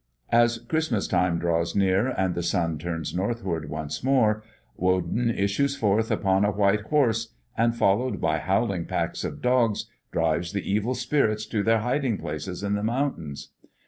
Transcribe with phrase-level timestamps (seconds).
[0.31, 4.41] As Christmas time draws near, and the sun turns northward once more,
[4.75, 10.53] Woden issues forth upon a white horse, and, followed by howling packs of dogs, drives
[10.53, 13.49] the evil spirits to their hiding places in the mountains.